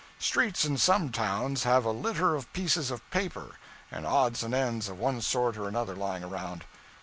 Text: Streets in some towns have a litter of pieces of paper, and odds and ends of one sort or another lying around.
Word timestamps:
Streets 0.17 0.65
in 0.65 0.79
some 0.79 1.11
towns 1.11 1.61
have 1.61 1.85
a 1.85 1.91
litter 1.91 2.33
of 2.33 2.51
pieces 2.53 2.89
of 2.89 3.07
paper, 3.11 3.57
and 3.91 4.03
odds 4.03 4.41
and 4.41 4.51
ends 4.51 4.89
of 4.89 4.97
one 4.97 5.21
sort 5.21 5.57
or 5.57 5.67
another 5.67 5.95
lying 5.95 6.23
around. 6.23 6.63